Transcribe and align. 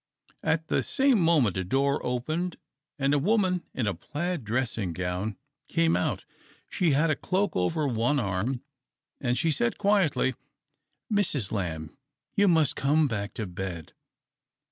At 0.41 0.67
the 0.67 0.81
same 0.81 1.19
moment 1.19 1.57
a 1.57 1.63
door 1.63 2.03
opened, 2.03 2.57
and 2.97 3.13
a 3.13 3.19
woman 3.19 3.63
in 3.71 3.85
a 3.85 3.93
plaid 3.93 4.43
dressing 4.43 4.93
gown 4.93 5.37
came 5.67 5.95
out. 5.95 6.25
She 6.67 6.89
had 6.93 7.11
a 7.11 7.15
cloak 7.15 7.55
over 7.55 7.85
one 7.87 8.19
arm, 8.19 8.63
and 9.19 9.37
she 9.37 9.51
said 9.51 9.77
quietly," 9.77 10.33
Mrs. 11.13 11.51
Lamb, 11.51 11.95
you 12.33 12.47
must 12.47 12.75
come 12.75 13.07
back 13.07 13.35
to 13.35 13.45
bed." 13.45 13.93